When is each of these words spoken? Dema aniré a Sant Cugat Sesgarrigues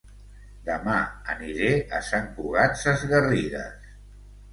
Dema 0.69 0.95
aniré 1.33 1.67
a 1.97 1.99
Sant 2.07 2.25
Cugat 2.39 2.81
Sesgarrigues 2.85 3.93